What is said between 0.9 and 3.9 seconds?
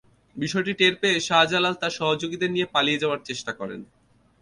পেয়ে শাহজালাল তাঁর সহযোগীদের নিয়ে পালিয়ে যাওয়ার চেষ্টা করেন।